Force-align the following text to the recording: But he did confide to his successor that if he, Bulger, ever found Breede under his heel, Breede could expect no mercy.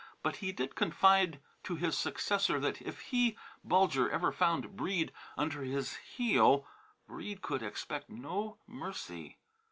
But 0.23 0.37
he 0.37 0.51
did 0.51 0.73
confide 0.73 1.39
to 1.63 1.75
his 1.75 1.95
successor 1.95 2.59
that 2.59 2.81
if 2.81 3.01
he, 3.01 3.37
Bulger, 3.63 4.09
ever 4.09 4.31
found 4.31 4.75
Breede 4.75 5.11
under 5.37 5.61
his 5.61 5.97
heel, 5.97 6.65
Breede 7.07 7.43
could 7.43 7.61
expect 7.61 8.09
no 8.09 8.57
mercy. 8.65 9.37